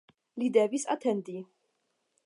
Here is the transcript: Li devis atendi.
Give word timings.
Li 0.43 0.47
devis 0.55 0.87
atendi. 0.95 1.37